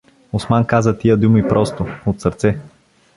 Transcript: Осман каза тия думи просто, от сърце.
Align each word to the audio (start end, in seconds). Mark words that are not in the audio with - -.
Осман 0.33 0.65
каза 0.67 0.97
тия 0.97 1.17
думи 1.17 1.47
просто, 1.47 1.85
от 2.05 2.21
сърце. 2.21 2.57